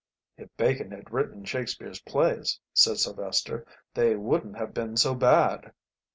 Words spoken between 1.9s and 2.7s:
plays,"